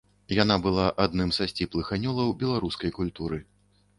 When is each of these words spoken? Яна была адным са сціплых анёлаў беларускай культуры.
Яна 0.35 0.55
была 0.65 0.85
адным 1.05 1.33
са 1.37 1.47
сціплых 1.51 1.91
анёлаў 1.97 2.33
беларускай 2.41 2.95
культуры. 2.99 3.41